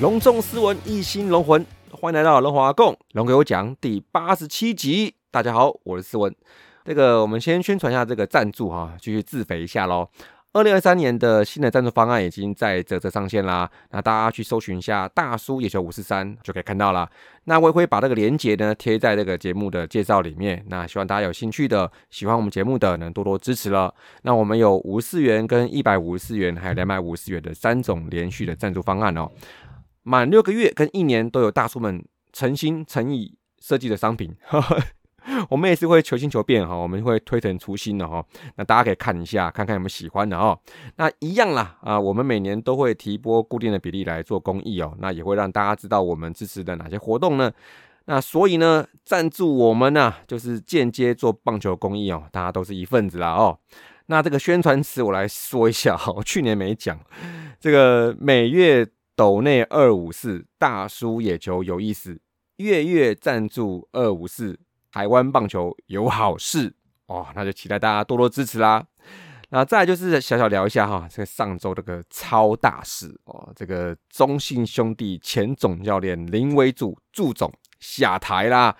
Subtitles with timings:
[0.00, 5.14] 隆重斯文，一心龙魂，欢迎来到龙华共龙给我讲第八十七集。
[5.30, 6.34] 大家好，我是斯文。
[6.86, 10.08] 这个我们先宣传一下这个赞助哈，继续自肥一下喽。
[10.54, 17.06] 二零二三年的新的赞助方案已经在泽泽上线啦，那大家去搜寻一下大叔野球五四三就可以看到了。
[17.44, 20.64] 那我也会把这个链接呢贴在这个节目的介绍里面。
[20.68, 23.94] 那希望大家有兴趣的、喜欢我们节目的，能多多支持了。
[24.22, 29.30] 那我们有五十四元、跟一百五十四元，还有两百五十元的三种连续的赞助方案哦。
[30.02, 34.34] 满六个月跟一年都有大叔们诚心诚意设计的商品，
[35.50, 38.24] 我们也是会求新求变哈，我们会推陈出新的哈，
[38.56, 40.58] 那大家可以看一下，看看有没有喜欢的哈。
[40.96, 47.52] 那一样啦啊，我们每年都会提拨固定的比例来做公益哦，那也会让大家知道我们支持的哪些活动呢？
[48.06, 53.58] 那所以呢，赞助我们呢，就是间接做棒球公益哦，大家都是一份子啦哦。
[54.06, 56.98] 那这个宣传词我来说一下哈，我去年没讲，
[57.60, 58.88] 这个每月。
[59.20, 62.18] 斗内二五四大叔野球有意思，
[62.56, 64.58] 月月赞助二五四
[64.90, 68.82] 台湾棒球有好事哦，那就期待大家多多支持啦。
[69.50, 78.74] 那再就是小小聊一下哈，这个上周这个超大事哦，这个中信兄弟前总教练林伟祖祝总下台啦。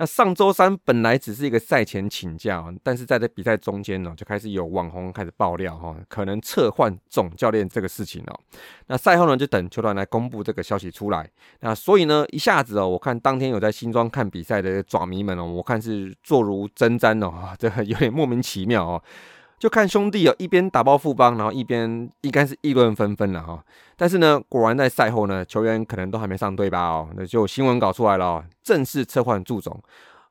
[0.00, 8.40] 那上周三本来只是一个赛前请假，但是在这比赛中间呢，就开始有网红开始爆料哈，可能撤换总教练这个事情哦。
[8.86, 11.28] 那赛后呢，就等球团来公布这个消息出来。
[11.60, 19.02] 那所以呢，一下子哦，我看当天有在新庄看比赛的爪迷们哦，我看是坐如针毡哦， 这有点莫名其妙哦。
[19.60, 23.62] 就看兄弟哦，一边打包副帮，然后一边应该是议论纷纷了哈。
[23.94, 29.78] 但是呢，果然在赛后呢，球员可能都还没上队吧哦，那就新闻稿出来了哦，正式撤换祝总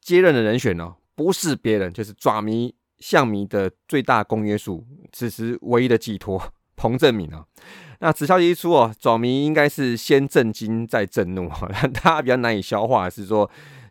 [0.01, 6.41] 接任的人选呢，不是别人，就是爪迷象迷的最大公约数，此时唯一的寄托
[6.75, 7.45] 彭正明啊。
[7.99, 13.47] 那此消息一出哦，爪迷应该是先震惊再震怒哈， 让大家比较难以消化是说。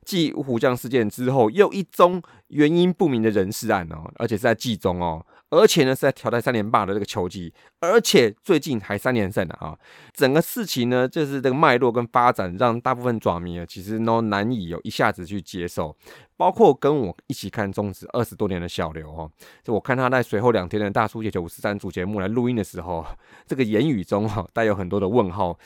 [0.09, 9.79] 继五虎将事件之后，又一宗原因不明的人事案哦，而且是在季中哦，而且呢是在挑战三连霸的这个球季，而且最近还三连胜了啊！
[10.15, 15.95] 整个事情呢，就是这个脉络跟发展，让大部分爪迷啊，其实都难以有一下子去接受。
[16.39, 19.31] 包括跟我一起看中职二十多年的小刘哦，
[19.63, 23.05] 就我看他在随后两天的大叔解球五十三组节目来录音的时候，
[23.47, 25.59] 这个言语中哈带有很多的问号。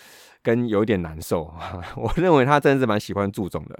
[0.42, 1.52] 跟有点难受，
[1.96, 3.78] 我认为他真的是蛮喜欢祝总的。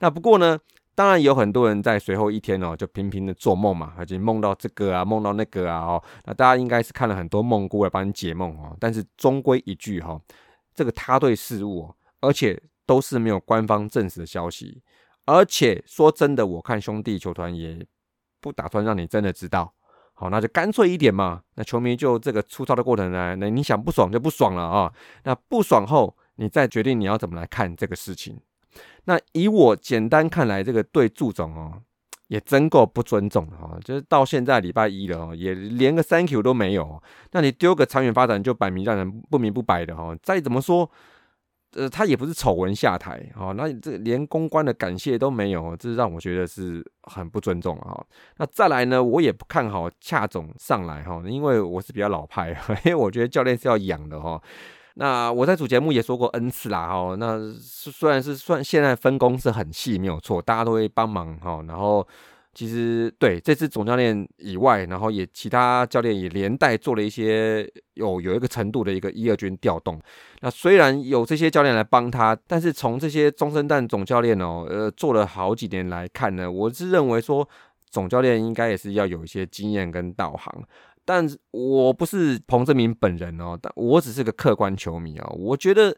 [0.00, 0.58] 那不过呢，
[0.94, 6.02] 当然有很多人在随后一天哦，就频频的做梦嘛，而且梦到这个啊，梦到那个啊哦。
[6.24, 8.76] 那大家应该是看了很多梦姑来帮你解梦哦。
[8.78, 10.20] 但是终归一句哈，
[10.74, 14.82] 这个他对事物，而且都是没有官方证实的消息。
[15.24, 17.84] 而且说真的，我看兄弟球团也
[18.40, 19.72] 不打算让你真的知道。
[20.14, 21.42] 好，那就干脆一点嘛。
[21.56, 24.92] 那球迷就这个粗糙的过程呢，那你想不爽就不爽了啊。
[25.24, 28.38] 那不爽后，你再决定你要怎么来看这个事情。
[29.04, 31.82] 那以我简单看来，这个对祝总哦，
[32.28, 33.76] 也真够不尊重的哈。
[33.84, 37.02] 就是到现在礼拜一了哦，也连个 Thank you 都没有。
[37.32, 40.16] 那你丢个长远发展就摆明让人不明不白的哈。
[40.22, 40.90] 再怎么说。
[41.76, 48.02] 呃，他也不是丑闻下台哦，那这连公关的感谢都没有，这让我觉得是很不尊重啊。
[48.38, 52.50] 那再来呢，我也不看好恰总上来哈，因为我是比较老派，
[52.84, 54.40] 因为我觉得教练是要养的哈。
[54.94, 62.06] 那我在主节目也说过 N 次啦哈，那虽然是算现在分工是很细，没有错，大家都会帮忙哈，然后。
[62.54, 70.00] 其实对这次总教练以外，然后也其他教练也连带做了一些有有一个程度的一个一二军调动。
[70.40, 77.48] 那虽然有这些教练来帮他，但是从这些中生代总教练哦，呃，做了好几年来看呢，我是认为说
[77.90, 80.62] 总教练应该也是要有一些经验跟导航。
[81.04, 85.96] 但我不是彭正明本人哦，但我只是个客观球迷哦，我觉得。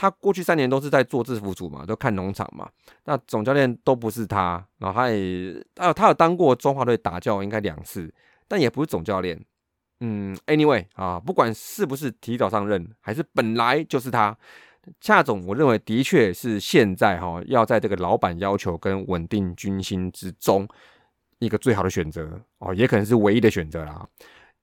[0.00, 2.70] 他过去三年都是在做制服组嘛，都看农场嘛。
[3.04, 8.08] 那总教练都不是他，然后他也啊，他有当过中华队打教，应该两次，
[8.46, 9.44] 但也不是总教练。
[9.98, 14.38] 嗯，anyway 啊，不管是不是提早上任，还是本来就是他，
[15.00, 20.68] 恰总，我认为的确是现在哈，要在这个老板要求跟稳定军心之中，
[21.40, 24.08] 一个最好的选择哦，也可能是唯一的选择啦。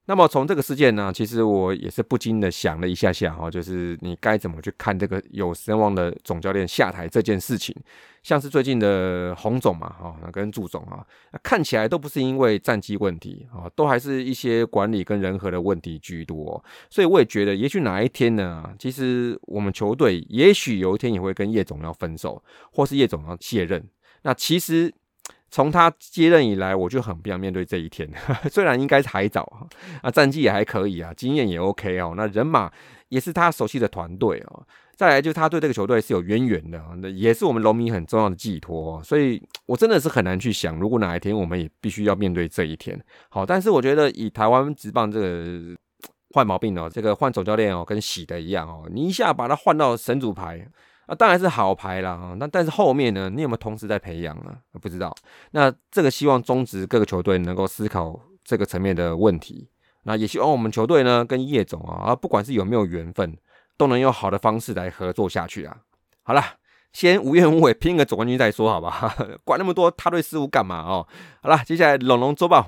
[0.07, 7.75] 那么从这个事件呢，其实我也是不禁的想了一下下哈，就是你该怎么去看这个有声望的总教练下台这件事情？
[8.21, 11.03] 像是最近的洪总嘛，哈，跟祝总啊，
[11.41, 16.63] 看起来都不是因为战绩问题啊，都还是一些管理跟人和的问题居多。
[16.89, 23.83] 所以我也觉得，也许哪一天呢，其实我们球队也许有一天也会跟叶总要分手，或是叶总要卸任。
[24.21, 24.93] 那其实。
[25.55, 28.05] 从他接任以来，我就很不想面对这一天。
[28.51, 29.49] 虽然应该是还早
[30.03, 32.69] 啊，战绩也还可以啊，经验也 OK 哦，那人马
[33.07, 34.67] 也是他熟悉的团队哦。
[34.97, 39.01] 再来就是他对这个球队是有渊源的，那也是我们龙迷很重要的寄托。
[39.01, 43.01] 所以我真的是很难去想，如果哪一天我们也必须要面对这一天。
[43.29, 45.73] 好，但是我觉得以台湾职棒这个
[46.33, 50.67] 坏毛病哦，这个换总教练哦，跟洗的一样哦，你一下把他换到神主牌。
[51.05, 52.35] 啊，当然是好牌了啊！
[52.39, 53.29] 那但是后面呢？
[53.29, 54.57] 你有没有同时在培养呢？
[54.81, 55.15] 不知道。
[55.51, 59.69] 那这个希望中职各个球队能够思考这个层面的问题。
[60.03, 63.37] 那也希望我们球队呢，跟叶总啊，啊，不管是有没有缘分，
[63.77, 65.77] 都能用好的方式来合作下去啊。
[66.23, 66.43] 好了，
[66.91, 69.15] 先无怨无悔拼个总冠军再说，好吧？
[69.43, 71.07] 管那么多他对事务干嘛哦？
[71.41, 72.67] 好了，接下来龙龙周报。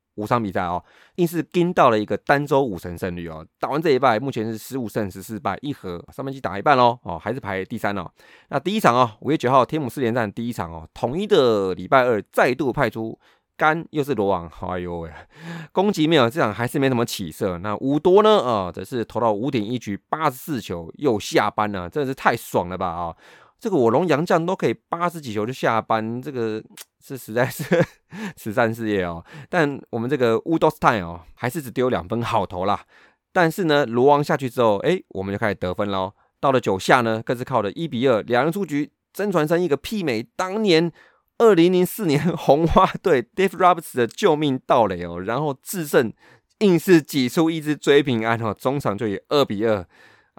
[0.15, 0.83] 五场比赛哦。
[1.15, 8.09] 硬是跟到了一个单周五成胜率哦，打完这一败，目前是十五胜十四败一和，上半季打一半喽哦，还是排第三哦。
[8.49, 13.19] 那第一场哦，五月九号天母四连战第一场哦，统一的礼拜二再度派出
[13.57, 15.11] 干，又是罗网，哎呦喂，
[15.71, 17.59] 攻击没有这场还是没什么起色。
[17.59, 23.15] 那五多呢啊，则是投到五点一局八十四球又下班了，真的是太爽了吧啊！
[23.61, 26.61] 这个我龙洋将都可以八十几球就下班，这个
[26.99, 27.63] 是实在是
[28.35, 29.23] 慈善事业哦。
[29.49, 32.83] 但我们这个乌多斯泰哦，还是只丢两分好投啦。
[33.31, 36.11] 但是呢，罗王下去之后，哎，我们就开始得分喽。
[36.39, 40.91] 到了九下呢，更是靠了一比二两人出局，真传生一个媲美当年
[41.37, 46.11] 二零零四年 红花队 Dave Roberts 的救命盗垒哦，然后制胜，
[46.61, 49.87] 硬是挤出一支追平安哦，中场就以二比二。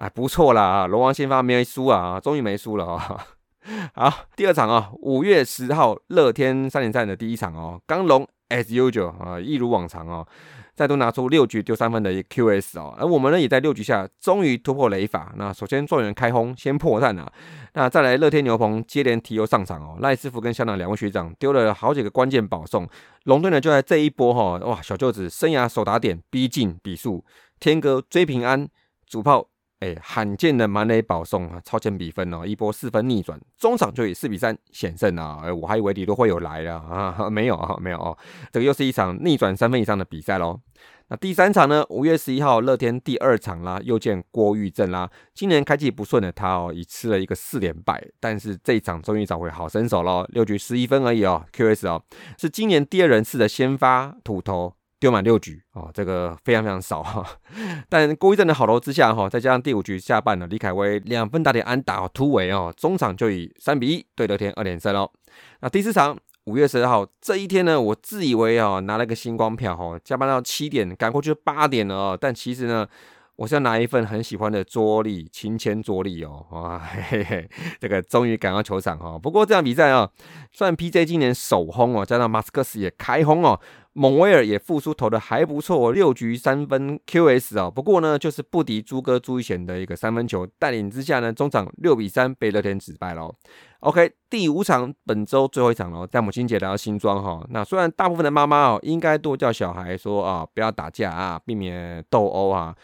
[0.03, 0.85] 哎，不错啦！
[0.85, 3.25] 龙王先发没输啊，终于没输了啊！
[3.95, 10.27] 好，第二场啊，五月十号乐天三连战的第一场哦，刚龙 as usual 啊，一如往常哦，
[10.75, 15.31] 再度拿出六局丢三分的 QS 哦，而我们呢也在六局下终于突破雷法。
[15.37, 17.31] 那首先状元开轰，先破蛋啊！
[17.71, 22.85] 那再来乐天牛棚接连提油上场哦，赖师傅跟香港两位学长丢了好几个关键保送，
[23.23, 27.23] 龙队呢就在这一波哈，哇，小舅子生涯首打点逼近比数，
[27.57, 28.67] 天哥追平安
[29.07, 29.47] 主炮。
[29.83, 35.41] 哎，罕见的满垒保送啊，超前比分哦，一波四分逆转，中场就以四比三险胜啊！
[35.43, 38.17] 哎，我还以为李多会有来了啊， 没有啊，没有哦，
[38.49, 40.61] 这个又是一场逆转三分以上的比赛喽。
[41.09, 41.83] 那第三场呢？
[41.89, 45.09] 五月十一号，乐天第二场啦，又见郭玉正啦。
[45.33, 52.01] 今年开季不顺的他哦，已吃了一个四连败，但是这一场终于找回好身手喽，六局十一分而已哦，QS 哦，
[52.37, 54.75] 是今年第二人次的先发土头。
[55.03, 57.27] 丢满六局哦，这个非常非常少哈。
[57.89, 65.11] 但郭一正的好投之下哈，再加上第五局下半呢，李凯威两分打点安打突围哦，中场就以三比一对乐天二连胜喽。
[65.59, 72.87] 那第四场五月十二号这一天呢，我自以为啊拿了个星光票哈，加班到七点赶过去八点了哦，但其实呢。
[73.35, 77.49] 我是要拿一份很喜欢的桌历，亲签桌历哦，哇，嘿嘿，
[77.79, 79.17] 这个终于赶到球场哈。
[79.17, 80.09] 不过这场比赛啊，
[80.51, 83.59] 虽然 PJ 今年首轰哦，加上马斯克斯也开轰哦，
[83.93, 87.71] 蒙威尔也复出投的还不错，六局三分 QS 哦。
[87.71, 93.33] 不过呢，就是不敌朱哥朱一贤的一个三分球带领之下呢，中场六比三被乐天止败喽。
[93.79, 97.43] OK，第五场本周最后一场喽，在母亲节来到新庄哈。
[97.49, 102.75] 那虽然大部分的妈妈哦，应该多叫小孩说啊，不要打架啊，避免斗殴啊。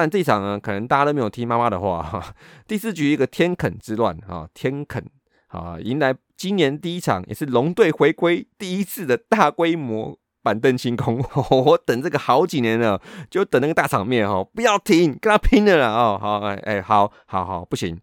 [0.00, 2.34] 但这场呢，可能大家都没有听妈妈的话哈。
[2.68, 5.04] 第四局一个天肯之乱啊，天肯
[5.48, 11.18] 啊，迎来今年第一场，也是龙队回归第一次的大规模板凳清空。
[11.50, 16.16] 我等这个好几年了，就等那个大场面哈，不要停，跟他拼了啦哦。
[16.20, 17.98] 好，哎哎，好好好，不行，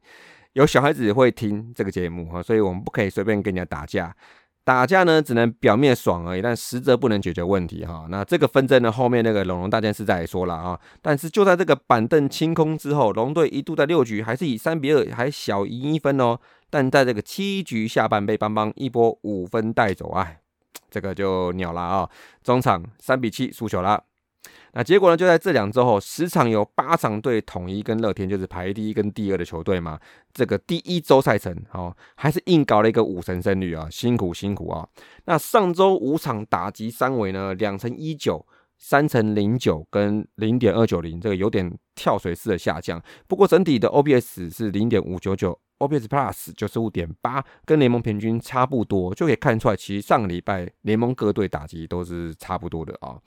[0.52, 4.14] 有小孩子会听这个节目哈，所以我们不可以随便跟人家打架。
[4.66, 8.08] 打架呢，只能表面爽而已，但实则不能解决问题哈。
[8.10, 10.78] 那这个纷争呢，后面那个龙龙大件事再说了啊。
[11.04, 16.40] 但是就在这个板凳清空之后，龙队一度在六局还是以三比二还小赢一分哦。
[16.72, 20.28] 但在这个七局下半被邦邦一波五分带走啊，
[20.90, 22.10] 这个就鸟了啊！
[22.44, 24.04] 中场三比七输球了。
[24.76, 25.16] 那结果呢？
[25.16, 29.98] 就在这两周后，十场有八场对统一跟乐天，就是排第一跟第二的球队嘛。
[30.34, 34.86] 这个第一周赛程，哦，还是硬搞了一个五成胜率啊，辛苦辛苦啊。
[35.26, 38.46] 那上周五场打击三围呢，两成一九。
[38.78, 43.02] 三乘零九跟零点二九零，这个有点跳水式的下降。
[43.26, 53.18] 不过整体的 OBS 是零点五九九 OPS Plus 九十五点八，跟联盟平均差不多，就可以看出来，其实上个礼拜联盟各队打击都是差不多的啊。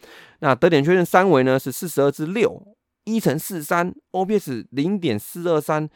[0.41, 5.89] 那得点确认三维呢是四十二至六，一乘四三，OPS 零点四二三。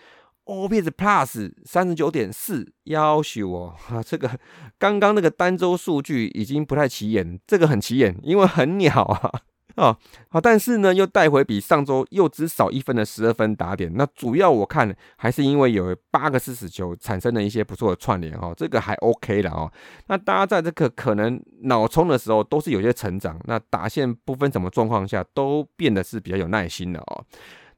[0.44, 4.28] OPS Plus 三十九点四，要求哦， 哈，这个
[4.76, 9.40] 刚刚那个单周数据已经不太起眼，这个很起眼，因为很鸟啊，
[9.76, 9.96] 哦，
[10.28, 19.70] 好，但是呢，又带回比上周又只少一分的十二分打点，那主要我看还是因为有八个四死球产生了一些不错的串联哦，这个还 OK 的哦，
[20.06, 27.24] 那大家在这个可能脑冲的时候都是有些成长，那打线不分什么状况下都变得是比较有耐心的哦，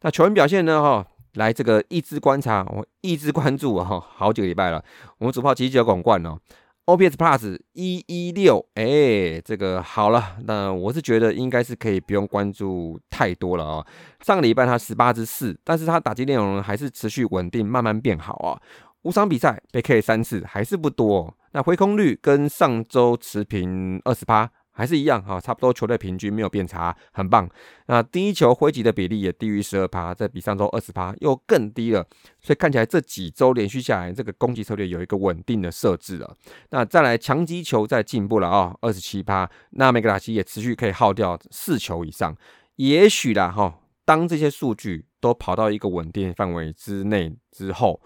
[0.02, 1.06] 那球员表现呢，哈。
[1.34, 4.80] 来这个一直观察，我一直关注啊，好几个礼拜了。
[5.18, 6.38] 我们主炮急急广冠哦
[6.86, 10.36] ，OPS Plus 一一六，哎，这个好了。
[10.44, 13.86] 那我是觉得应该是可以不用关注太多了啊。
[14.20, 18.60] 上个礼拜他十八支四，但是他打击内容还是持续稳定，慢慢变好啊。
[19.02, 21.34] 五场比赛被 K 三次，还是不多。
[21.52, 24.50] 那回空率跟上周持平二十八。
[24.76, 27.48] 还是一样哈，差不多球队平均没有变差，很棒。
[27.86, 32.04] 那第一球挥击的比例也低于十二趴，这比上周二十趴又更低了。
[32.40, 36.36] 所以看起来这几周连续下来，这个攻击策略有一个稳定的设置了。
[36.70, 39.48] 那再来强击球在进步了啊，二十七趴。
[39.70, 42.36] 那梅格拉奇也持续可以耗掉四球以上。
[42.76, 48.02] 也许啦哈，当这些数据都跑到一个稳定范围之内之后，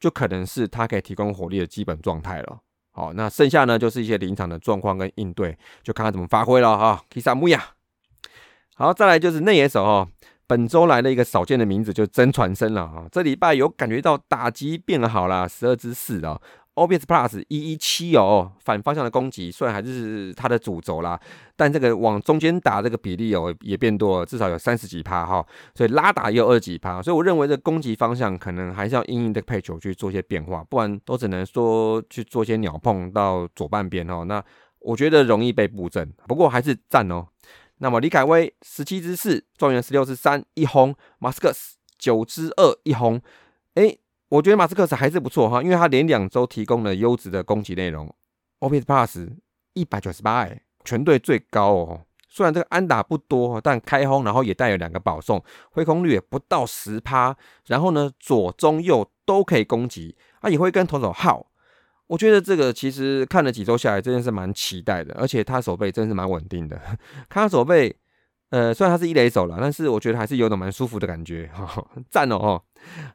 [0.00, 2.60] 就可能是他可以提供火力的基本状态了。
[3.00, 7.02] 好，那剩下呢就是一些临场的状况跟应对，就看他怎么发挥了哈。
[7.08, 7.60] k i s a m u y a
[8.74, 10.06] 好，再来就是内野手哦，
[10.46, 13.06] 本周来了一个少见的名字，就真传声了哈。
[13.10, 16.38] 这礼拜有感觉到打击变好了，十二之四啊。
[16.80, 21.20] OBS Plus 一一七哦，反方向的攻击虽然还是它的主轴啦，
[21.54, 34.42] 但这个往中间打这个比例哦也变多了，至少有三十几趴哈，所以拉打也有二十几趴，所以我认为这攻击方向可能还是要因应这个配球去做一些变化，不然都只能说去做一些鸟碰到左半边哦，那
[34.78, 37.26] 我觉得容易被布阵，不过还是赞哦。
[37.78, 41.52] 那么李凯威十七支四，状元十六支三一轰，马斯克
[41.98, 43.20] 九支二一轰，
[43.74, 43.98] 哎。
[44.30, 48.12] 我觉得马斯克斯还是不错哈，因为他连两周提供了优质的攻击内容
[48.60, 49.28] ，OPS Plus
[49.74, 52.00] 一百九十八哎，全队最高哦。
[52.28, 57.36] 虽然这个安打不多，但开轰然后也带有两个保送，挥空率也不到十趴。
[57.66, 61.48] 然后呢，左中右都可以攻击，啊也会跟投手耗。
[62.06, 66.76] 我觉得这个其实看了几周下来，真的是蛮期待的，而且他手背真是蛮稳定的。
[67.28, 67.96] 看 他手背，
[68.50, 71.48] 呃，虽然他是一雷手了，但是我觉得还是有种蛮舒服的感觉，
[72.08, 72.60] 赞哦。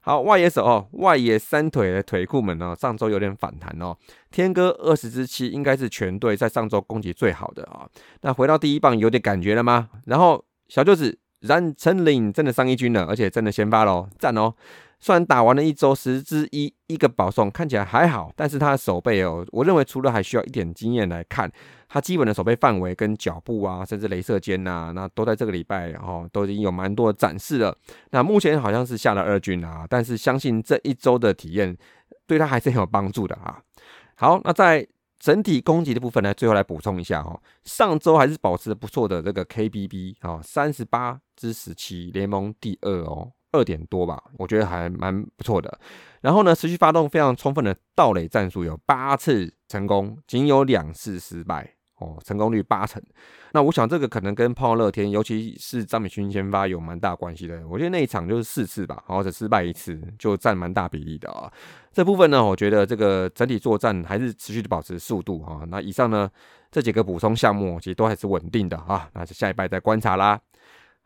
[0.02, 3.96] 好，外野手哦，外野三腿的腿库们哦，上周有点反弹哦。
[4.32, 7.88] 天哥二十支七，应该是全队在上周攻击最好的啊。
[8.22, 9.90] 那回到第一棒有点感觉了吗？
[10.06, 14.54] 然后小舅子冉成林真的上一军了，而且真的先发喽，赞哦。
[15.00, 21.52] 虽然打完了一周十之一一个保送，看起来还好，但是他的手背哦，我认为除了还需要一点经验来看，
[21.88, 27.78] 他基本的手背范围跟脚步啊，甚至镭射肩呐，那都在这个礼拜哦，都已经有蛮多的展示了。
[28.12, 31.78] 那目前好像是下了二军啊，但是相信这一周的体验
[32.26, 33.62] 对他还是很有帮助的啊。
[34.16, 34.88] 好，那在
[35.20, 43.32] 整体攻击的部分呢，最后来补充一下哈，上周还是保持不错的这个 KBB 啊，三十八之十七，联盟第二哦。
[43.56, 45.80] 二点多吧，我觉得还蛮不错的。
[46.22, 53.02] 然后呢，持续发动非常充分的盗垒战术，有八次成功，仅有两次失败哦，成功率八成。
[53.54, 57.66] 那我想这个可能跟泡乐天，尤其是张美勋先发有蛮大关系的。
[57.68, 61.50] 我觉得那一场就是四次吧，或者失败一次，就占蛮大比例的啊。
[61.94, 65.64] 这部分呢，我觉得这个整体作战还是持续的保持速度哈。
[65.70, 66.30] 那以上呢
[66.70, 69.08] 这几个补充项目，其实都还是稳定的啊。
[69.14, 70.38] 那就下一拜再观察啦。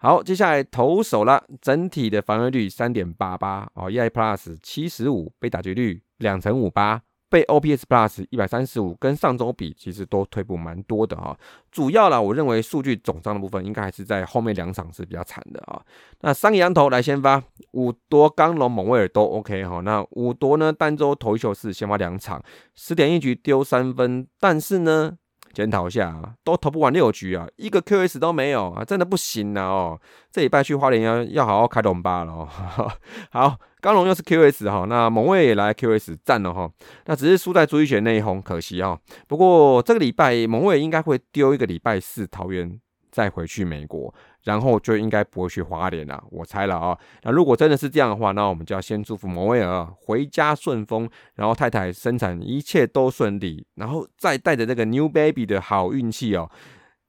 [0.01, 11.37] 好，接下来投手了，整体的防御率三点八八哦，EI Plus 七十五，被打击率两成五八，被 OPS Plus 一百三十五，跟上周比其实都退步蛮多的哈。
[11.69, 15.81] 主要啦，我认为数据总账的部分应该还是在后面两场是比较惨的啊。
[16.21, 19.81] 那三个羊头来先发，五夺、刚龙、蒙威尔都 OK 哈。
[19.81, 22.41] 那五夺呢，单周头球是先发两场，
[22.73, 25.17] 十点一局丢三分，但是呢。
[25.53, 29.99] 检讨一下啊，都投不完六局啊，一个 QS 都没有啊，真的不行了哦。
[30.31, 32.47] 这礼拜去花莲要要好好开龙吧了哦。
[33.31, 36.69] 好，刚龙又是 QS 哈，那蒙卫也来 QS 战了哈，
[37.05, 38.99] 那只是输在朱一璇那一红，可惜哦。
[39.27, 42.79] 不过这个礼拜蒙卫应该会丢一个礼拜四桃园，
[43.11, 44.13] 再回去美国，
[44.43, 46.97] 然后就应该不会去花莲了，我猜了啊。
[47.23, 56.49] 那如果真的是这样的话，那我们就要先祝福摩威尔回家顺风，然后太太生产一切都顺利，然后再带着这个 new baby 的好运气哦，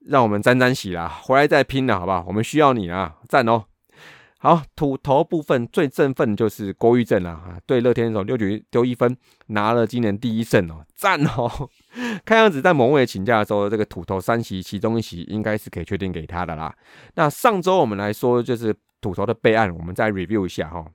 [0.07, 2.25] 让我们沾沾喜啦，回来再拼了，好不好？
[2.27, 3.65] 我们需要你啊，赞哦！
[4.43, 9.15] 好，土头部分最振奋就是郭玉正了啊，对乐天手六局丢一分，
[9.49, 11.69] 拿了今年第一胜哦，赞哦！
[12.25, 16.75] 看样子在蒙伟请假的时候，这个土头三席其中一席应该是可以确定给他的啦。
[17.17, 20.87] 那上周我们来说，就是土头的备案，我们再 review 一下哈。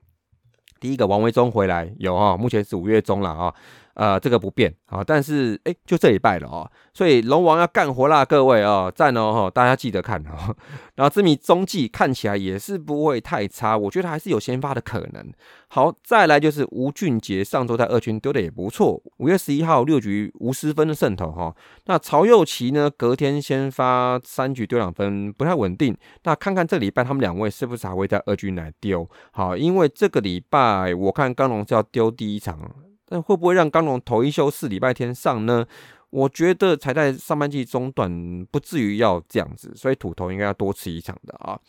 [0.80, 3.54] 第一个王维忠回来有哈，目前是五月中了啊。
[3.96, 10.56] 呃，这个不变啊，但是哎，就这礼拜了哦，所以龙王要干活啦，各位哦，赞哦哈，大家记得看哦。
[10.96, 15.32] 然后这米中继看起来也是不会太差，我觉得还是有先发的可能。
[15.68, 21.56] 好，再来就是吴俊杰上周在二军丢的也不错，五月十一号六局无失分的胜投哈。
[21.86, 25.98] 那曹佑琪呢，隔天先发三局丢两分，不太稳定。
[26.24, 29.10] 那看看这礼拜他们两位是不是还会在二军来丢？
[29.32, 32.60] 好，因为这个礼拜我看刚龙是要丢第一场。
[33.08, 35.66] 但会不会让刚龙头一休四礼拜天上呢？
[36.12, 41.60] 我觉得才在上半季中段，不至于要这样子，所以土头应该要多吃一场的啊。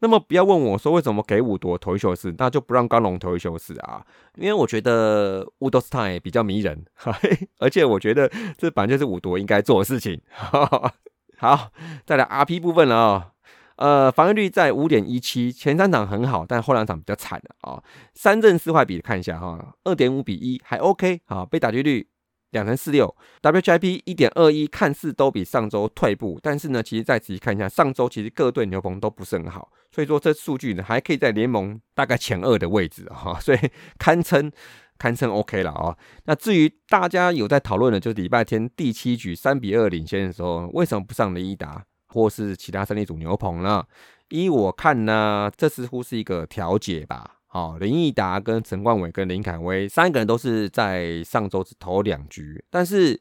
[0.00, 6.84] 那么不要问我说为什么给五夺头一休四，那就不让刚龙头一休四啊，因为我觉得乌多斯泰比较迷人，
[7.58, 10.20] 而且我觉得这本来就是五夺应该做的事情。
[11.38, 11.72] 好，
[12.06, 13.32] 再来 RP 部分了啊。
[13.78, 17.82] 呃，防御率在五点一七，前三场很好，但后两场比较惨了啊。
[18.12, 21.44] 三正四坏比看一下哈，二点五比一还 OK 啊。
[21.44, 22.08] 被打击率
[22.50, 33.58] 两成四六，WHIP 一点二一，看似都比上周退步，但是呢，其实再仔细看一下，上周其实各队牛棚都不是很好，所以说这数据呢还可以在联盟大概前二的位置哈，所以
[33.96, 34.50] 堪称
[34.98, 35.96] 堪称 OK 了啊。
[36.24, 41.84] 那至于大家有在讨论的，就是礼拜天第七局三比二领先的时候，为什么不上雷伊达？
[42.08, 43.84] 或是其他胜利组牛棚呢？
[44.28, 47.36] 依我看呢，这似乎是一个调解吧。
[47.46, 53.18] 好，林毅达跟陈冠伟跟林凯威三个人都是在上周只投两局，但是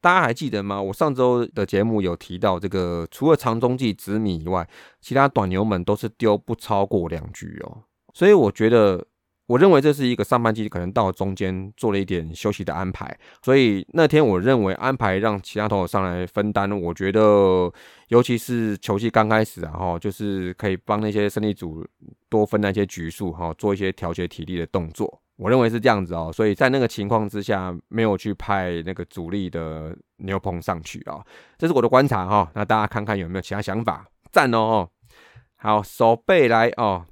[0.00, 0.82] 大家还记得吗？
[0.82, 4.68] 我上周的节目有提到，这个除了长中继紫米以外，
[5.00, 7.84] 其他短牛们都是丢不超过两局哦。
[8.12, 9.06] 所以我觉得。
[9.52, 17.70] 我认为这是一个上半季可能到中间做了一点休息的安排，所以那天我认为安排让其他投手上来分担，我觉得
[18.08, 21.86] 尤其是球季刚开始啊，哈，就是可以帮那些胜利组
[22.30, 25.20] 多分那些局数，哈，做一些调节体力的动作。
[25.36, 31.22] 我认为是这样子哦，所以在那个情况之下，没有去派那个主力的牛棚上去啊，
[31.58, 32.50] 这是我的观察哈。
[32.54, 34.06] 那大家看看有没有其他想法？
[34.30, 34.88] 赞哦，
[35.56, 37.04] 好，手背来哦。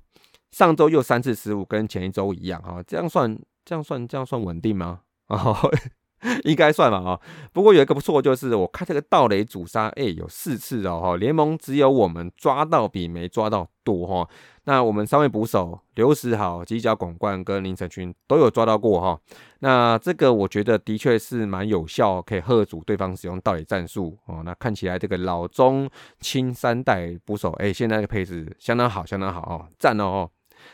[0.50, 5.00] 上周又三次失误，跟前一周一样哈，这样算这样算这样算稳定吗？
[5.28, 5.56] 哦，
[6.44, 7.20] 应该算吧啊。
[7.52, 14.28] 不过有一个不错，就是我看这个盗雷主杀，哎，有四次哦哈，联盟只有我们抓到比没抓到多哈。
[14.64, 19.18] 那我们三位捕手刘石豪、犄角广冠跟林成群都有抓到过哈。
[19.60, 24.42] 那这个我觉得的确是蛮有效，可以喝阻对方使用盗雷战术哦。
[24.44, 25.88] 那看起来这个老中
[26.20, 30.28] 青三代捕手，哎，现在的配置相当好，相当好哦，赞哦。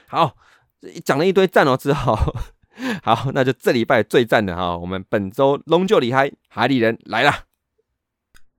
[0.06, 0.36] 好，
[1.04, 2.16] 讲了一堆赞哦之后，
[3.02, 7.32] 好，那就这礼拜最赞的哈，我们本周龙就厉害，海里人来了，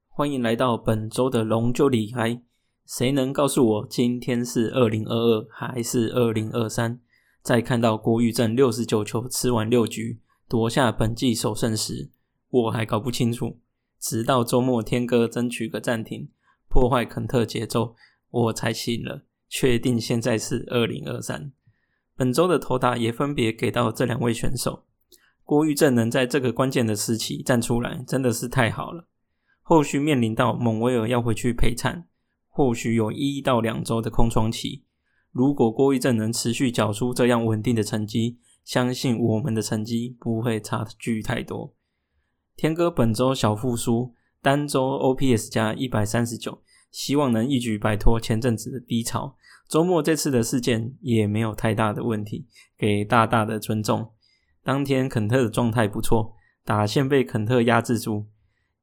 [0.09, 2.41] 欢迎来到本周的龙就厉害。
[2.85, 6.99] 谁能告诉我今天是二零二二还是二零二三？
[7.43, 12.09] 在看到郭玉正六十九球吃完六局夺下本季首胜时，
[12.49, 13.59] 我还搞不清楚。
[13.99, 16.29] 直到周末天哥争取个暂停，
[16.67, 17.95] 破坏肯特节奏，
[18.29, 19.26] 我才醒了。
[19.49, 21.51] 确定现在是二零二三，
[22.15, 24.83] 本周的投打也分别给到这两位选手。
[25.43, 29.07] 郭玉正能在这个关键的时期站出来，真的是太好了。
[29.61, 32.05] 后续面临到蒙威尔要回去陪产，
[32.49, 34.83] 或许有一到两周的空窗期。
[35.31, 41.73] 如果郭玉正能持续缴出这样稳定的成绩，相信我们的成绩不会差距太多。
[42.55, 46.61] 天哥本周小复苏，单周 OPS 加一百三十九。
[46.91, 49.35] 希望能一举摆脱前阵子的低潮。
[49.67, 52.47] 周末这次的事件也没有太大的问题，
[52.77, 54.11] 给大大的尊重。
[54.63, 58.27] 当天肯特的状态不错，打线被肯特压制住。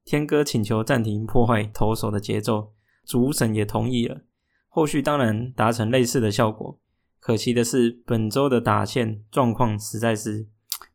[0.05, 2.73] 天哥请求暂停破坏投手的节奏，
[3.07, 4.23] 主审也同意了。
[4.69, 6.79] 后续当然达成类似的效果。
[7.21, 10.47] 可惜的是，本周的打线状况实在是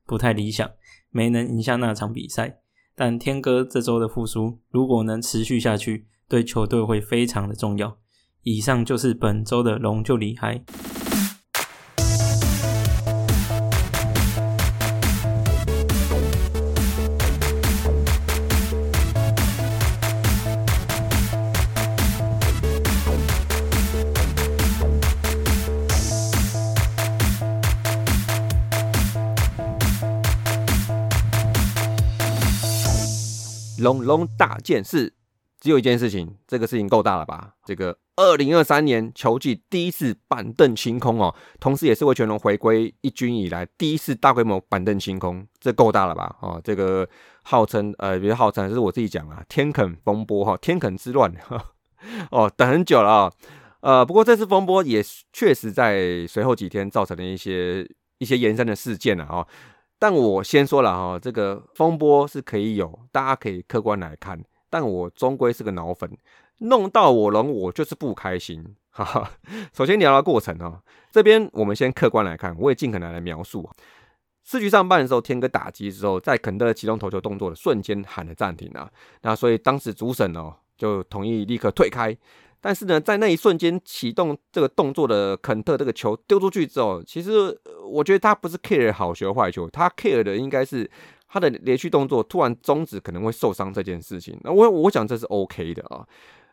[0.05, 0.69] 不太理想，
[1.09, 2.59] 没能赢下那场比赛。
[2.95, 7.97] 但天哥这周的复苏，如果能持续下去，对球队会非常的重要。
[8.43, 10.63] 以上就是本周的龙就厉害。
[33.77, 35.18] 龙龙大件事。
[35.59, 37.53] 只有一件事情，这个事情够大了吧？
[37.65, 46.35] 这个二零二三年球季第一次板凳清空哦，同时也是魏全龙回归一军以来第一次大规模板凳清空，这够大了吧？
[46.41, 47.07] 哦，这个
[47.43, 51.33] 号称呃，别号称，是我自己讲啊，天肯风波哈，天肯之乱
[52.31, 53.31] 哦，等很久了啊。
[53.81, 57.85] 呃，不过这次风波也确实在随后几天造成了一些
[58.17, 59.47] 一些延伸的事件了哦。
[59.97, 64.41] 但我先说了哈，这个风波是可以有，大家可以客观来看。
[64.69, 66.09] 但我终归是个脑粉，
[66.59, 68.75] 弄到我龙，我就是不开心。
[68.89, 69.31] 哈哈。
[69.73, 73.69] 首先聊聊过程啊，这边我们先客观来看，我也尽可能来描述。
[74.43, 78.89] 四局上半的时候，天哥打击之后，在肯特启动投球动作的瞬间喊了暂停啊。
[79.21, 82.17] 那所以当时主审哦就同意立刻退开。
[82.61, 87.57] 但是呢，在那一瞬间启动这个动作的肯特，这个球丢出去之后，其实
[87.89, 90.89] 我觉得他不是 care 好球坏球，他 care 的应该是
[91.29, 94.37] 他的连续动作突然终止可能会受伤这件事情。
[94.43, 96.05] 那我我想这是 OK 的啊。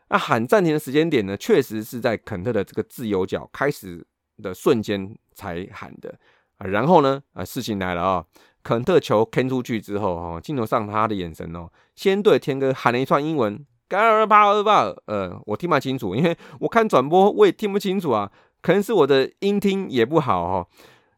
[0.09, 4.05] 那喊暂停的时间点呢，确实是在肯特的这个自由脚开始
[4.41, 6.17] 的瞬间才喊的
[6.57, 6.67] 啊。
[6.67, 8.25] 然后呢，啊，事情来了啊，
[8.63, 13.65] 肯特球 K 出去之后啊，镜头上他的眼神哦，先对天哥喊了一串英文。
[13.89, 18.29] 嘎尔巴尔巴，呃，我听不清楚，因为我看转播我也听不清楚啊，
[18.61, 20.67] 可能是我的音听也不好哦。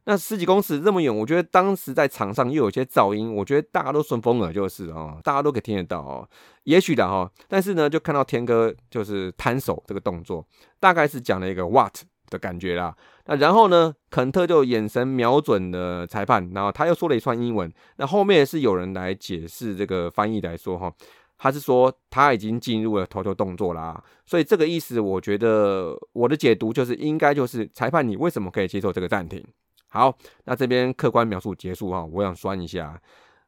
[0.10, 6.28] 那十几公尺这么远，我觉得当时在场上又有些噪音，我觉得大家都顺风耳就是哦，大家都可以听得到哦。
[6.64, 10.44] 也许的哈，但是呢，就看到天哥就是摊手这个动作，
[10.80, 11.94] 大概是讲了一个 what
[12.32, 12.96] 的感觉啦。
[13.28, 20.92] 那然后呢，肯特就眼神瞄准了裁判，然后他又说了一串英文，那后面是有人来解释这个翻译来说哈。
[21.38, 29.46] 他是说他已经进入了投球动作啦，所以这个意思，我觉得我的解读就是应该就是裁判，你为什么可以接受这个暂停？
[29.90, 33.02] 好，那这边客观描述结束哈，我想酸一下，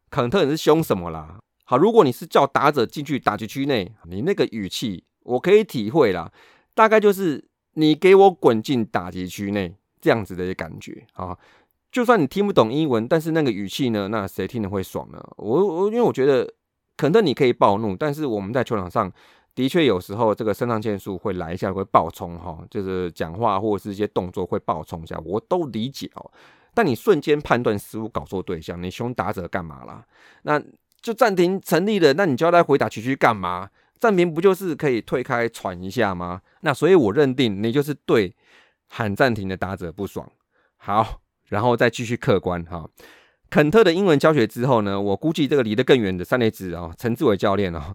[0.09, 1.39] 肯特你是凶什么啦？
[1.63, 6.31] 好，如果你是叫打者进去打击区内，你那个语气我可以体会啦，
[6.73, 11.37] 大概就是你给我滚进打击区内这样子的一个感觉啊。
[11.91, 15.23] 就算你听不懂英文，但是那个语气呢，那谁听了会爽呢？
[15.37, 16.53] 我我因为我觉得。
[16.97, 19.11] 肯特你可以暴怒，但是我们在球场上
[19.61, 26.31] 的确有时候这个肾上腺素会来一下，会爆冲哈，就是讲话或者是一些动作会爆冲一下，我都理解哦。
[26.73, 30.03] 但你瞬间判断失误，搞错对象，你凶打者干嘛啦？
[30.41, 30.59] 那
[30.99, 33.69] 就暂停成立了，那你就要来回答区区干嘛？
[33.99, 36.41] 暂停不就是可以退开喘一下吗？
[36.61, 38.33] 那所以我认定你就是对
[38.87, 40.27] 喊暂停的打者不爽。
[40.77, 42.89] 好，然后再继续客观哈。
[43.51, 47.93] 肯特的英文教学之后呢，我估计这个离得更远的三垒子啊，陈志伟教练哦，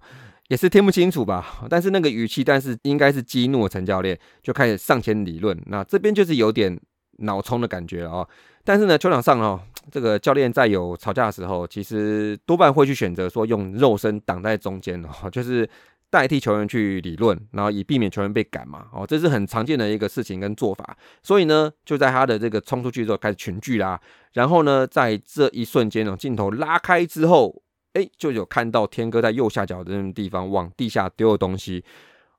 [0.49, 1.65] 也是听不清楚吧？
[1.69, 5.61] 但是那个语气，但是应该是激怒了陈教练，就开始上前理论。
[5.67, 6.79] 那这边就是有点
[7.19, 8.29] 脑冲的感觉了哦。
[8.65, 15.69] 但是呢，球场上哦，这个教练在有吵架的时候，其实多半会去选择说用肉身挡在中间哦，就是。
[16.09, 20.97] 代替球员去理论，然后以避免球员被赶嘛，哦，这是很常见的一个事情跟做法。
[21.21, 24.01] 所以呢，就在他的这个冲出去之后开始群聚啦，
[24.33, 27.61] 然后呢，在这一瞬间呢，镜头拉开之后，
[27.97, 31.85] 哎，就有看到天哥在右下角的那地方往地下丢的东西。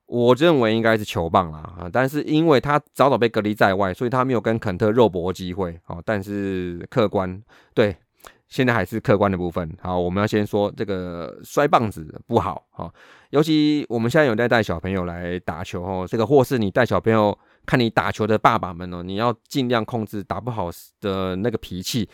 [0.05, 5.77] 我认为应该是球棒啦，啊，但是因为他早早被隔离在外，所以他没有跟肯特肉搏机会。
[5.87, 7.41] 哦，但是客观
[7.73, 7.95] 对。
[8.49, 12.89] 现在还是客观的部分，好，我们要先说这个摔棒子不好哈，
[13.31, 20.69] 尤其我们现在有在带小朋友来打球哦，这个或是你带小朋友看你打球的爸爸们哦，你要尽量控制打不好
[21.01, 22.07] 的那个脾气，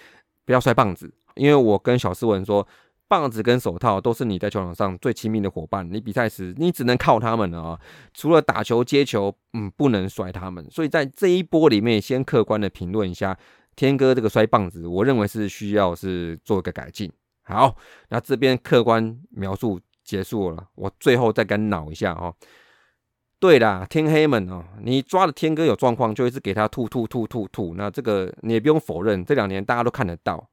[0.43, 2.67] 不要摔棒子，因为我跟小斯文说，
[3.13, 7.79] 棒子跟手套都是你在球场上最亲密的伙伴，你比赛时你只能靠他们了啊，
[8.11, 13.37] 除了打球接球，嗯，不能摔他们，所以在这一波里面，先客观的评论一下。
[13.75, 17.11] 天哥这个摔棒子，我认为是需要是做一个改进。
[17.43, 17.75] 好，
[18.09, 22.33] 那这边客观描述结束了，我最后再跟脑一下哦。
[23.37, 27.75] 对啦，天黑们哦，你抓的天哥有状况，就一直给他吐吐吐吐吐。
[27.75, 30.49] 那这个你也不用否认，这两年大家都看得到，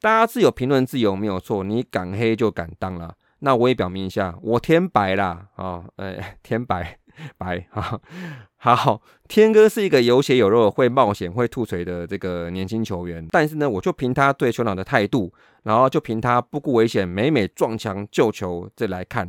[0.00, 3.14] 大家自有评论自由没有错，你敢黑就敢当了。
[3.40, 6.98] 那我也表明一下，我天白啦啊，哎， 天白。
[7.36, 8.00] 白哈
[8.58, 13.26] 好，天哥是一个有血有肉、会冒险、会吐水的这个年轻球员。
[13.32, 15.32] 但是呢，我就凭他对球场的态度，
[15.64, 19.28] 然后就凭他不顾危险、每每撞墙救球这来看，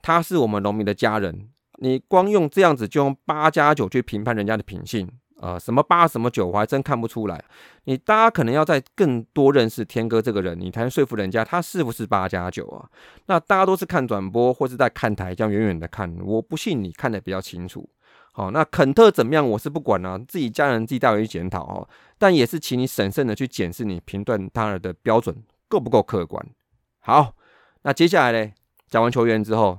[0.00, 1.50] 他是我们农民的家人。
[1.78, 5.06] 你光用这样子就用八加九去评判人家的品性。
[5.38, 7.44] 呃，什么八什么九，我还真看不出来。
[7.84, 12.88] 你大家可能要在更多认识天哥这个人，你才能说服人家他是不是八加九啊？
[13.26, 17.88] 那大家都是看转播或是在看台这样远远的看，我不信你看的比较清楚。
[18.32, 21.88] 好，那肯特怎么样，我是不管啊，自己家人自己带回去检讨哦。
[22.18, 25.36] 但也是请你审慎的去检视你评断他人的标准
[25.68, 26.46] 够不够客观。
[27.00, 27.34] 好，
[27.82, 28.52] 那接下来呢，
[28.88, 29.78] 讲完球员之后，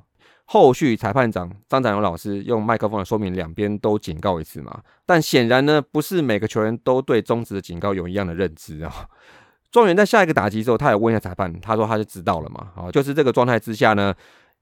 [0.50, 4.82] 后续裁判长张展荣老师用麦克风来说明两边都警告一次嘛。
[5.06, 8.92] 但显然呢，不是每个球员都对中止的警告有一样的认知啊。
[9.70, 12.72] 状元在下一个打击之后，他也问一下裁判，他说他就知道了嘛。
[12.76, 14.14] 啊，就是这个状态之下呢，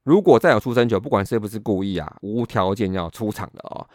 [0.02, 3.86] 如果再有出生球，不管是不是故意啊，无条件要出场的哦。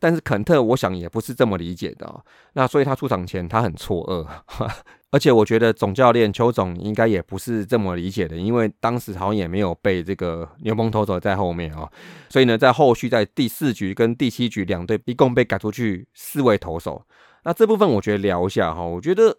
[0.00, 2.24] 但是肯特，我想也不是这么理解的哦。
[2.54, 4.26] 那所以他出场前，他很错愕。
[5.12, 11.90] 而且我觉得总教练邱总应该也不是这么理解的，因为当时好像也没有被这个牛棚投手在后面啊，
[12.28, 17.04] 所以呢，在后续在第四局跟第七局两队一共被赶出去四位投手。
[17.42, 19.36] 那这部分我觉得聊一下哈，我觉得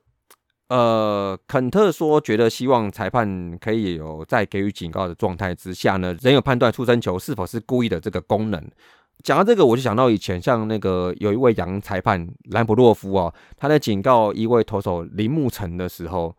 [0.67, 8.62] 呃，肯特说觉得希望裁判可以有在给予警告的状态之下呢，仍有判断出生球是否是故意的这个功能。
[9.23, 16.36] 讲到这个，我就想到以前像那个有一位洋裁判兰普洛夫哦，他在警告一位投手林木成的时候，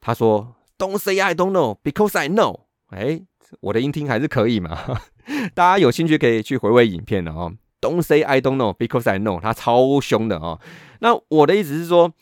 [0.00, 3.20] 他说：“Don't say I don't know because I know。”哎，
[3.60, 4.78] 我的音听还是可以嘛？
[5.54, 7.52] 大家有兴趣可以去回味影片的哦。
[7.80, 10.60] “Don't say I don't know because I know。”他超凶的哦。
[11.00, 12.12] 那我的意思是说。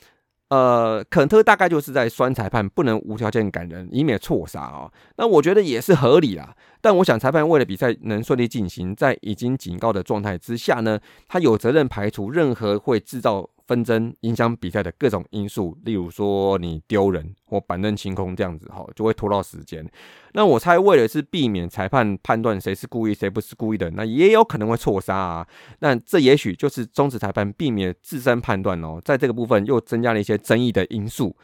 [0.53, 4.93] 呃，肯特大概就是在酸裁判不能无条件感人，以免错杀哦。
[5.17, 6.55] 那我觉得也是合理啦。
[6.83, 13.49] 但我想裁判为了比赛能顺利进行，在已经警告的状态之下呢，他有责任排除任何会制造。
[13.66, 19.88] 纷争影响比赛的各种因素，例如说你丢人或板凳清空这样子，哈，就会拖到时间。
[20.35, 25.46] 那我猜为了是避免裁判判断谁是故意谁不是故意的，那也有可能会错杀啊。
[25.81, 31.37] 那这也许就是终止裁判避免自身判断哦，在这个部分又增加了一些争议的因素，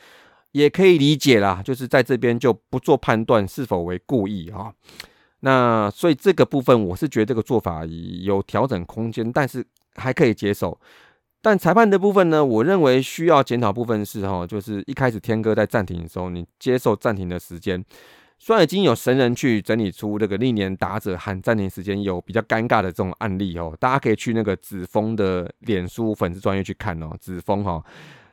[0.52, 1.62] 也可以理解啦。
[1.62, 4.72] 就是在这边就不做判断是否为故意啊。
[5.40, 7.84] 那所以这个部分我是觉得这个做法
[8.22, 10.78] 有调整空间，但是还可以接受。
[11.40, 12.44] 但裁判的部分呢？
[12.44, 17.82] 我认为需要检讨部分是哈，就是一开始天哥在暂停的时候，你接受暂停的时间，
[18.40, 27.80] 虽然已经有神人去整理出这个历年打者喊暂停时间有比较尴尬的这种案例哦，大家可以去那个子峰的脸书粉丝专业去看哦，子峰哈，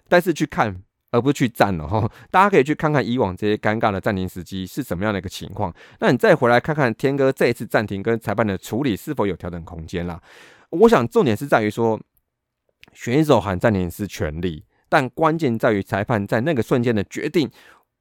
[0.10, 0.76] 但是去看
[1.12, 10.20] 而不是去站了哈，大家可以去看看以往这些尴尬的暂停时机是什么样的一个情况，那你再回来看看天哥这一次暂停跟裁判的处理是否有调整空间啦？
[10.72, 12.02] 我想重点是在于说。
[12.94, 17.50] 选手喊暂停是权利，但关键在于裁判在那个瞬间的决定。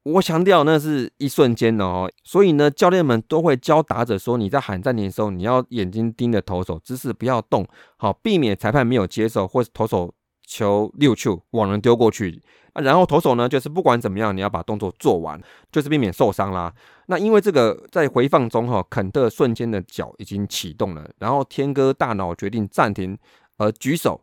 [0.05, 7.66] 我强调那是一瞬间哦，所以呢，教练们都会教打者说：你在喊暂停的时候，你要眼睛盯着投手，姿势不要动，
[7.97, 10.12] 好避免裁判没有接受，或是投手
[10.47, 12.42] 球六球往人丢过去
[12.75, 12.83] 啊。
[12.83, 15.40] 然后投手呢，就是不管怎么样，你要把动作做完，
[15.73, 16.70] 就是避免受伤啦。
[17.07, 23.16] 那因为这个在回放中哈，肯特瞬间的脚已经启动了，然后天哥大脑决定暂停
[23.57, 24.23] 而举手。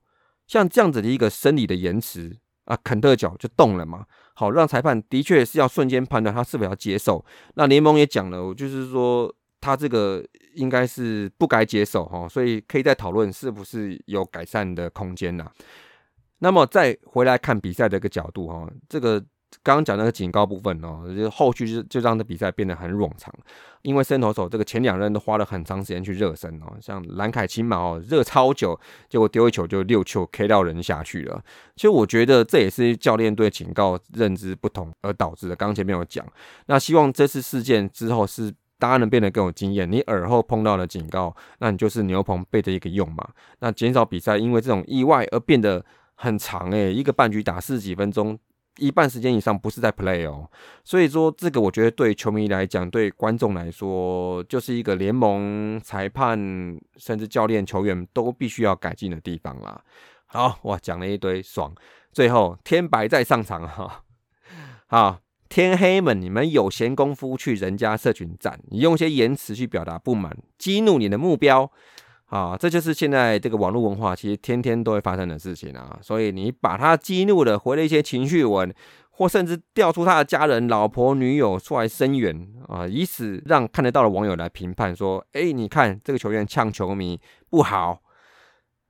[0.52, 7.24] 像这样子的一个生理的延迟啊，肯特脚就动了嘛，好让裁判的确是要瞬间判断他是否要接受。
[7.54, 10.22] 那联盟也讲了，就是说他这个
[10.56, 15.50] 应该是不该接受哈，所以可以再讨论是不是有改善的空间呐。
[16.40, 19.24] 那么再回来看比赛的一个角度哈，这个。
[19.64, 23.32] 刚刚讲那个警告部分哦，就后续就就让这比赛变得很冗长，
[23.82, 31.44] 因为伸投手这个前两任都花了很长时间去热身哦，像蓝凯青嘛哦，热超久，结果丢一球就六球 K 到人下去了。
[31.76, 35.56] 其实我觉得这也是教练对警告认知不同而导致的。
[35.56, 36.26] 刚刚前面有讲，
[36.66, 43.28] 那希望这次事件之后是大家能变得更有经验，你耳后碰到了警告，那你就是牛棚背着一个用嘛，
[43.60, 45.86] 那减少比赛因为这种意外而变得
[46.16, 48.40] 很长诶，一个半局打四十几分钟。
[48.78, 50.50] 一半时间以上不是在 play 哦，
[50.84, 56.40] 所以说这个我觉得对球迷来讲，对观众来说，就是一个联盟裁判
[56.96, 59.84] 甚至教练球员都必须要改进的地方啦。
[60.26, 61.74] 好哇，讲了一堆爽，
[62.14, 64.04] 最后天白再上场哈。
[64.88, 71.70] 好，天黑们，你们有闲工夫去人家社群站，你用些言辞去表达不满，激怒你的目标。
[72.32, 76.00] 啊，这就是现在这个网络文化，其实天天都会发生的事情啊。
[76.02, 78.74] 所以你把他激怒了，回了一些情绪文，
[79.10, 88.02] 或甚至调出他的家人、老婆、女友出来声援啊，以此让看得到的网友来评判说：哎，你看这个球员呛球迷不好。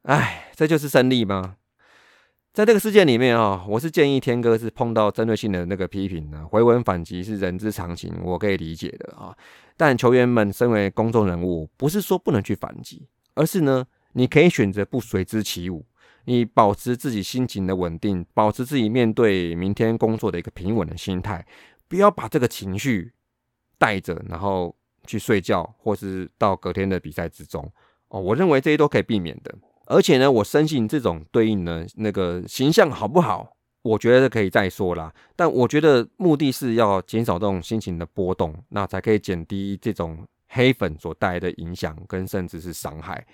[0.03, 1.55] 哎，这就是胜利吗？
[2.53, 9.35] 在这个事件里面啊，我是建议天哥是碰到针对性的那个批评呢，回文反击是人之常情，我可以理解的啊。
[9.77, 13.07] 但球员们身为公众人物，不是说不能去反击。
[13.33, 15.85] 而是呢，你可以选择不随之起舞，
[16.25, 21.45] 你保持自己心情的稳定，保持自己面对明天工作的一个平稳的心态，
[21.87, 23.13] 不要把这个情绪
[23.77, 24.75] 带着，然后
[25.07, 27.71] 去睡觉，或是到隔天的比赛之中。
[28.09, 29.55] 哦，我认为这些都可以避免的。
[29.87, 35.13] 而且呢，我深信这种对应的那个形象好不好，我觉得可以再说啦。
[35.35, 40.27] 但我觉得目的是要减少这种心情的波动，那才可以减低这种。
[40.51, 43.25] 黑粉所带来的影响跟甚至是伤害，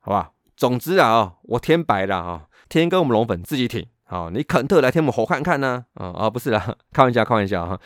[0.00, 0.30] 好吧？
[0.56, 5.84] 总之啊，我天白了啊，天跟我们龙粉自己挺，好，你肯特来天我们猴看看呢？
[5.94, 7.80] 啊啊，不是啦，开玩笑，开玩笑哈。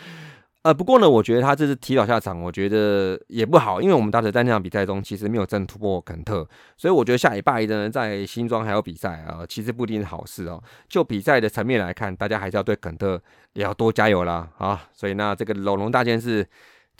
[0.62, 10.62] 呃，不过呢，我觉得他这次提早下场，我觉得也不好，因为我们打者在那场比赛中其实没有真突破肯特，所以我觉得下礼拜呢，在新庄还有比赛啊，其实不一定是好事哦。
[10.86, 13.20] 就比赛的层面来看，大家还是要对肯特
[13.54, 14.82] 也要多加油啦啊！
[14.92, 16.46] 所以那这个龙龙大件事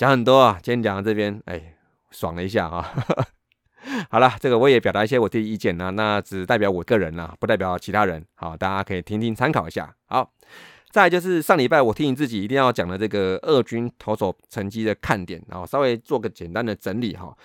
[0.01, 1.75] 讲很多啊，今天讲到这边，哎，
[2.11, 2.91] 爽了一下啊。
[4.09, 8.25] 好了，这个我也表达一些我自己意见呢，那只代表我个人啦，不代表其他人。
[8.35, 9.95] 好，大家可以听听参考一下。
[10.07, 10.33] 好。
[10.91, 17.37] 再就是上礼拜我提醒自己一定要讲的这个二军投手成绩的看点，然后稍微做个简单的整理哈。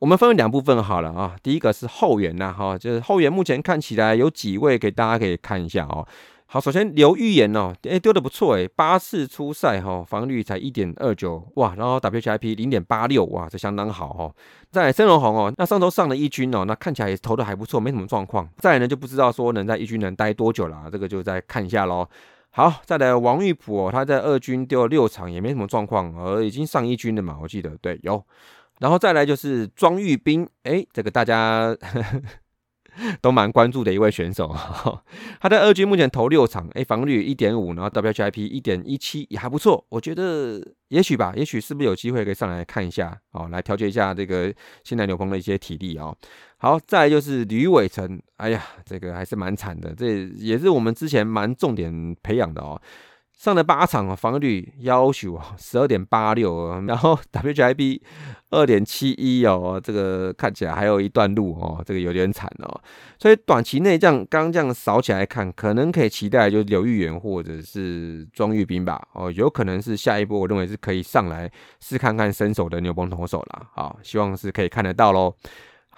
[0.00, 1.36] 我们分为两部分好了啊。
[1.40, 6.04] 第一个是后援呐哈，就是后援目前看起来有几位给大家可以看一下哦。
[6.52, 14.30] 好，首先刘玉言哦，哎丢的不错哎，八次出赛哈，防率才一点二九哇，然后 WHIP 零点八六哇，这相当好哈。
[14.70, 18.46] 再申荣宏哦，那上周上了一军哦，那看起来也投的还不错，没什么状况。
[18.58, 22.06] 再来呢就不知道说能在一军能待多久了，这个就再看一下喽。
[22.50, 28.22] 好，再来王玉普哦，他在二军丢了六场，也没什么状况，而已经上一军了嘛，我记得对有。
[28.80, 31.74] 然后再来就是庄玉斌，哎，这个大家。
[33.20, 34.54] 都蛮关注的一位选手，
[35.40, 44.52] 他在二军目前投六场，哎，防率一点五，然后 WHIP 一点一七也还不错，我觉得也许吧，也许是不是有机会可以上来看一下，哦，来调节一下这个
[44.84, 46.16] 现在牛棚的一些体力哦。
[46.58, 52.80] 好，再就是吕伟成，哎呀，这个还是蛮惨的，这也是我们之前蛮重点培养的哦。
[53.42, 58.00] 上了八场啊，防御率要求啊十二点八六， 然后 WHIP
[58.50, 62.80] 二点七一哦，这个看起来还有一段路哦，这个有点惨哦。
[63.18, 71.50] 所以短期内这样刚这样扫起来看，可能可以期待就是刘玉元或者是庄玉斌吧，哦，有可能是下一波，我认为是可以上来
[71.80, 75.34] 试看看身手的牛棚投手了，好，希望是可以看得到喽。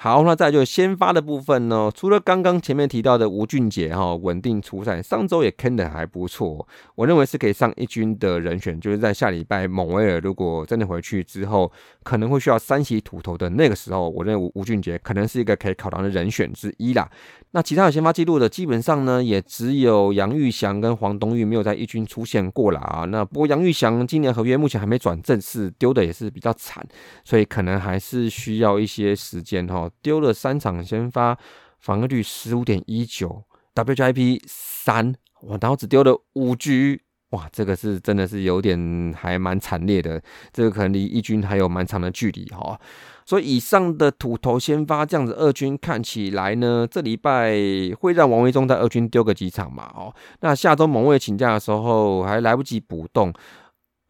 [0.04, 1.90] 好，那再就先发的部分呢？
[1.94, 17.10] 除了刚刚前面提到的吴俊杰哈，稳定出赛，上周也坑的还不错，我认为是可以上一军的人选，就是在下礼拜蒙威尔如果真的回去之后，可能会需要三喜土头的那个时候，我认为吴俊杰可能是一个可以考量的人选之一啦。
[17.52, 23.06] 那其他有先发记录的，基本上呢，也只有杨玉祥跟黄东玉没有在一军出现过了啊。
[23.06, 26.86] 那不过杨玉祥今年合约目前还没转正式，丢的也是比较惨，
[27.24, 29.88] 所以可能还是需要一些时间哈。
[30.02, 31.36] 丢了三场先发，
[31.80, 42.78] 防御率十五点一九，WIP 三，哇，然后只丢了五局，哇，这个是真的是有点还蛮惨烈的，这个可能离一军还有蛮长的距离哈。
[43.26, 47.54] 所以以上的土头先发这样子，二军看起来呢，这礼拜
[47.98, 49.90] 会让王维忠在二军丢个几场嘛？
[49.96, 53.32] 哦，那下周蒙卫请假的时候还来不及补动，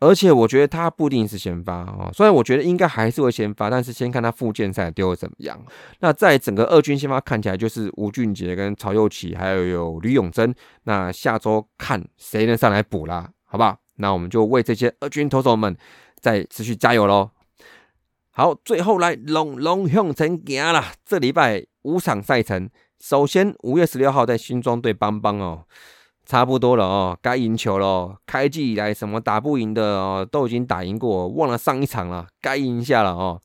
[0.04, 5.58] 而且我觉得他不一定是先发哦，虽然我觉得应该还是会先发，但是先看他复健赛丢的怎么样。
[6.00, 10.54] 那在整个二军先发看起来就是吴俊杰跟曹佑启，还有有吕永贞。
[10.82, 13.78] 那下周看谁能上来补啦，好不好？
[13.96, 15.74] 那我们就为这些二军投手们
[16.20, 17.30] 再持续加油喽。
[18.30, 20.92] 好，最后来龙龙向前行啦！
[21.06, 25.64] 这礼拜五场赛程，首先五月十六号在新庄对邦邦哦，
[26.24, 27.86] 差不多了哦，该赢球了。
[27.86, 33.40] 哦开季以来什么打不赢的哦，都已经打赢过，忘了上一场了，该赢下了哦。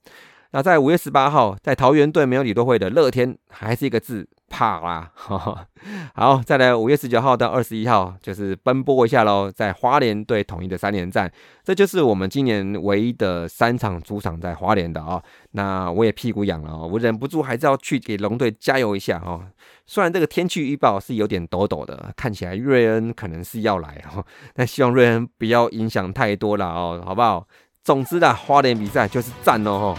[0.52, 4.28] 那在五月十八号，在桃园队没有李多惠的乐天，还是一个字。
[4.50, 5.12] 怕啦，
[6.16, 11.32] 好，再来五月十九号到二十一号，就是奔波一下喽，在花莲对统一的三连战，
[11.64, 15.22] 这就是我们今年唯一的三场主场在花莲的啊。
[15.52, 19.44] 那我也屁股痒了哦，我忍不住还是要去给龙队加油一下哦。
[19.86, 27.48] 虽然这个天气预报是有点抖抖的，看起来瑞恩可能是要来哦， 但希望瑞恩不要影响太多了哦，好不好？
[27.82, 29.96] 总之啦花莲比赛就是赞哦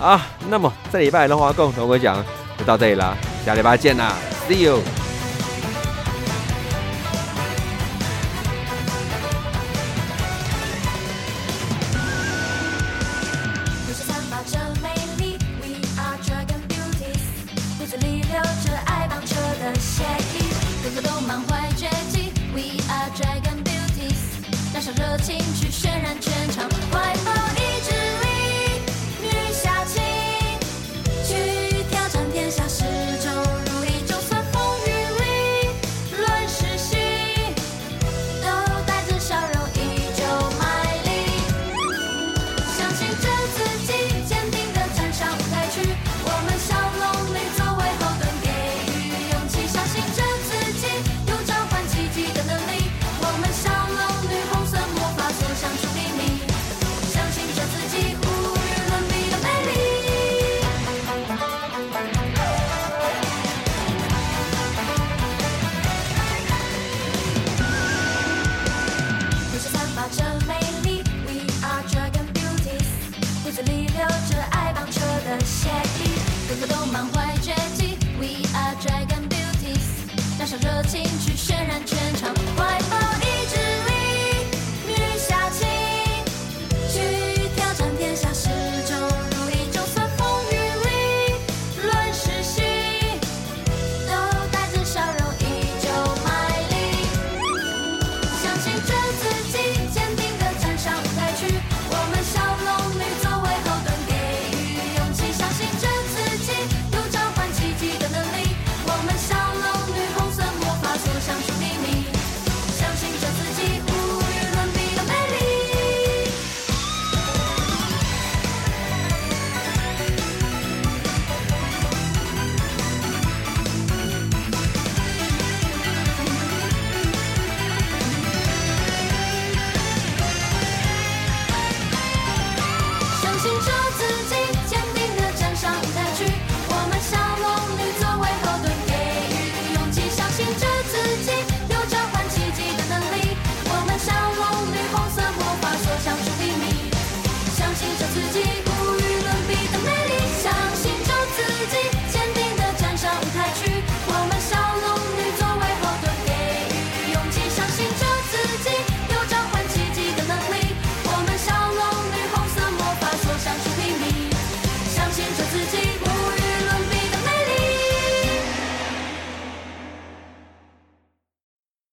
[0.00, 0.20] 啊。
[0.48, 2.24] 那么这礼拜龙华，共同会讲
[2.58, 3.16] 就到这里了。
[3.44, 4.16] 下礼拜见啦
[4.48, 5.03] ，See you。